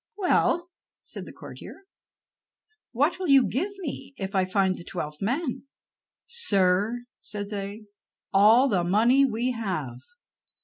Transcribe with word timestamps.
"Well," 0.17 0.71
said 1.03 1.27
the 1.27 1.31
courtier, 1.31 1.83
"what 2.91 3.19
will 3.19 3.27
you 3.27 3.45
give 3.47 3.71
me 3.81 4.15
if 4.17 4.33
I 4.33 4.45
find 4.45 4.73
the 4.75 4.83
twelfth 4.83 5.21
man?" 5.21 5.65
"Sir," 6.25 7.05
said 7.19 7.51
they, 7.51 7.83
"all 8.33 8.67
the 8.67 8.83
money 8.83 9.25
we 9.25 9.51
have." 9.51 9.97